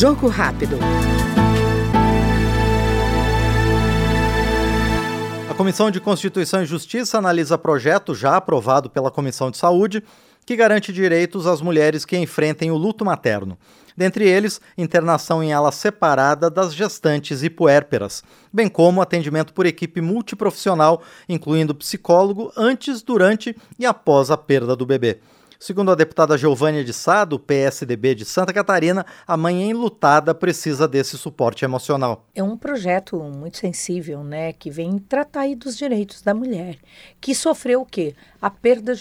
Jogo 0.00 0.28
rápido. 0.28 0.78
A 5.50 5.52
Comissão 5.52 5.90
de 5.90 6.00
Constituição 6.00 6.62
e 6.62 6.64
Justiça 6.64 7.18
analisa 7.18 7.58
projeto 7.58 8.14
já 8.14 8.34
aprovado 8.34 8.88
pela 8.88 9.10
Comissão 9.10 9.50
de 9.50 9.58
Saúde 9.58 10.02
que 10.46 10.56
garante 10.56 10.90
direitos 10.90 11.46
às 11.46 11.60
mulheres 11.60 12.06
que 12.06 12.16
enfrentem 12.16 12.70
o 12.70 12.78
luto 12.78 13.04
materno. 13.04 13.58
Dentre 13.94 14.26
eles, 14.26 14.58
internação 14.78 15.42
em 15.42 15.52
ala 15.52 15.70
separada 15.70 16.48
das 16.48 16.74
gestantes 16.74 17.42
e 17.42 17.50
puérperas, 17.50 18.24
bem 18.50 18.70
como 18.70 19.02
atendimento 19.02 19.52
por 19.52 19.66
equipe 19.66 20.00
multiprofissional, 20.00 21.02
incluindo 21.28 21.74
psicólogo, 21.74 22.50
antes, 22.56 23.02
durante 23.02 23.54
e 23.78 23.84
após 23.84 24.30
a 24.30 24.38
perda 24.38 24.74
do 24.74 24.86
bebê. 24.86 25.20
Segundo 25.62 25.92
a 25.92 25.94
deputada 25.94 26.38
Giovânia 26.38 26.82
de 26.82 26.94
Sá, 26.94 27.22
do 27.22 27.38
PSDB 27.38 28.14
de 28.14 28.24
Santa 28.24 28.50
Catarina, 28.50 29.04
a 29.26 29.36
mãe 29.36 29.68
enlutada 29.68 30.34
precisa 30.34 30.88
desse 30.88 31.18
suporte 31.18 31.66
emocional. 31.66 32.24
É 32.34 32.42
um 32.42 32.56
projeto 32.56 33.18
muito 33.18 33.58
sensível, 33.58 34.24
né, 34.24 34.54
que 34.54 34.70
vem 34.70 34.98
tratar 34.98 35.42
aí 35.42 35.54
dos 35.54 35.76
direitos 35.76 36.22
da 36.22 36.32
mulher, 36.32 36.78
que 37.20 37.34
sofreu 37.34 37.82
o 37.82 37.84
quê? 37.84 38.14
A 38.40 38.48
perda 38.48 38.94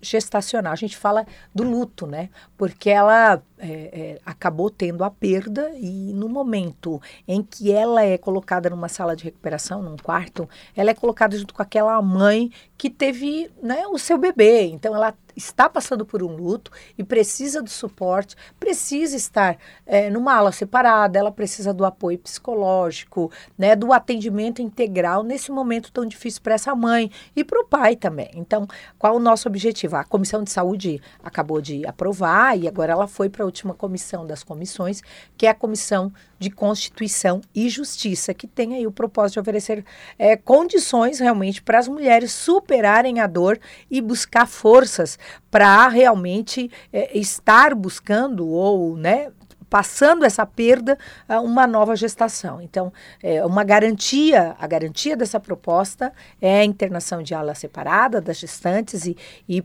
gestacional. 0.00 0.72
A 0.72 0.76
gente 0.76 0.96
fala 0.96 1.26
do 1.54 1.62
luto, 1.62 2.06
né, 2.06 2.30
porque 2.56 2.88
ela 2.88 3.42
é, 3.58 3.68
é, 3.68 4.18
acabou 4.24 4.70
tendo 4.70 5.04
a 5.04 5.10
perda 5.10 5.70
e 5.78 6.14
no 6.14 6.30
momento 6.30 6.98
em 7.28 7.42
que 7.42 7.70
ela 7.70 8.02
é 8.02 8.16
colocada 8.16 8.70
numa 8.70 8.88
sala 8.88 9.14
de 9.14 9.24
recuperação, 9.24 9.82
num 9.82 9.98
quarto, 9.98 10.48
ela 10.74 10.90
é 10.90 10.94
colocada 10.94 11.36
junto 11.36 11.52
com 11.52 11.60
aquela 11.60 12.00
mãe 12.00 12.50
que 12.78 12.88
teve 12.88 13.50
né, 13.62 13.86
o 13.88 13.98
seu 13.98 14.16
bebê. 14.16 14.62
Então 14.62 14.96
ela 14.96 15.14
está 15.36 15.68
passando 15.68 16.04
por 16.04 16.22
um 16.22 16.34
luto 16.34 16.70
e 16.96 17.04
precisa 17.04 17.62
do 17.62 17.68
suporte, 17.68 18.34
precisa 18.58 19.14
estar 19.16 19.58
é, 19.84 20.08
numa 20.08 20.34
ala 20.34 20.50
separada, 20.50 21.18
ela 21.18 21.30
precisa 21.30 21.74
do 21.74 21.84
apoio 21.84 22.18
psicológico, 22.18 23.30
né, 23.56 23.76
do 23.76 23.92
atendimento 23.92 24.62
integral 24.62 25.22
nesse 25.22 25.52
momento 25.52 25.92
tão 25.92 26.06
difícil 26.06 26.40
para 26.42 26.54
essa 26.54 26.74
mãe 26.74 27.10
e 27.34 27.44
para 27.44 27.60
o 27.60 27.64
pai 27.64 27.94
também. 27.94 28.30
Então, 28.34 28.66
qual 28.98 29.16
o 29.16 29.20
nosso 29.20 29.48
objetivo? 29.48 29.96
A 29.96 30.04
Comissão 30.04 30.42
de 30.42 30.50
Saúde 30.50 31.00
acabou 31.22 31.60
de 31.60 31.86
aprovar 31.86 32.58
e 32.58 32.66
agora 32.66 32.92
ela 32.92 33.06
foi 33.06 33.28
para 33.28 33.42
a 33.42 33.46
última 33.46 33.74
comissão 33.74 34.26
das 34.26 34.42
comissões, 34.42 35.02
que 35.36 35.46
é 35.46 35.50
a 35.50 35.54
Comissão 35.54 36.12
de 36.38 36.50
Constituição 36.50 37.40
e 37.54 37.68
Justiça, 37.68 38.34
que 38.34 38.46
tem 38.46 38.74
aí 38.74 38.86
o 38.86 38.92
propósito 38.92 39.34
de 39.34 39.40
oferecer 39.40 39.84
é, 40.18 40.36
condições 40.36 41.18
realmente 41.18 41.62
para 41.62 41.78
as 41.78 41.88
mulheres 41.88 42.32
superarem 42.32 43.20
a 43.20 43.26
dor 43.26 43.58
e 43.90 44.00
buscar 44.00 44.46
forças 44.46 45.18
para 45.50 45.88
realmente 45.88 46.70
é, 46.92 47.16
estar 47.18 47.74
buscando 47.74 48.46
ou 48.46 48.96
né, 48.96 49.30
passando 49.68 50.24
essa 50.24 50.46
perda 50.46 50.98
a 51.28 51.40
uma 51.40 51.66
nova 51.66 51.96
gestação. 51.96 52.60
Então, 52.60 52.92
é 53.22 53.44
uma 53.44 53.64
garantia, 53.64 54.54
a 54.58 54.66
garantia 54.66 55.16
dessa 55.16 55.40
proposta 55.40 56.12
é 56.40 56.60
a 56.60 56.64
internação 56.64 57.22
de 57.22 57.34
ala 57.34 57.54
separada 57.54 58.20
das 58.20 58.38
gestantes 58.38 59.06
e, 59.06 59.16
e 59.48 59.62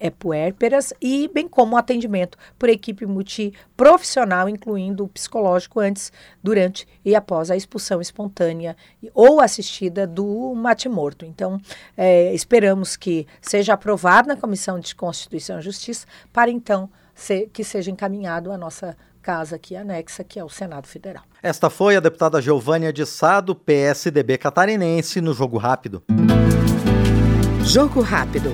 é, 0.00 0.10
puérperas, 0.10 0.92
e 1.00 1.28
bem 1.32 1.48
como 1.48 1.74
o 1.74 1.78
atendimento 1.78 2.38
por 2.58 2.68
equipe 2.68 3.06
multiprofissional, 3.06 4.48
incluindo 4.48 5.04
o 5.04 5.08
psicológico 5.08 5.80
antes, 5.80 6.12
durante 6.42 6.86
e 7.04 7.14
após 7.14 7.50
a 7.50 7.56
expulsão 7.56 8.00
espontânea 8.00 8.76
ou 9.14 9.40
assistida 9.40 10.06
do 10.06 10.54
mate-morto. 10.54 11.24
Então, 11.24 11.60
é, 11.96 12.32
esperamos 12.34 12.96
que 12.96 13.26
seja 13.40 13.74
aprovado 13.74 14.28
na 14.28 14.36
Comissão 14.36 14.80
de 14.80 14.94
Constituição 14.94 15.58
e 15.58 15.62
Justiça 15.62 16.06
para 16.32 16.50
então 16.50 16.88
que 17.52 17.64
seja 17.64 17.90
encaminhado 17.90 18.52
a 18.52 18.58
nossa 18.58 18.96
casa 19.26 19.56
aqui 19.56 19.74
anexa, 19.74 20.22
que 20.22 20.38
é 20.38 20.44
o 20.44 20.48
Senado 20.48 20.86
Federal. 20.86 21.24
Esta 21.42 21.68
foi 21.68 21.96
a 21.96 22.00
deputada 22.00 22.40
Giovânia 22.40 22.92
de 22.92 23.04
Sá, 23.04 23.40
do 23.40 23.56
PSDB 23.56 24.38
catarinense, 24.38 25.20
no 25.20 25.34
Jogo 25.34 25.58
Rápido. 25.58 26.00
Jogo 27.64 28.00
Rápido. 28.02 28.52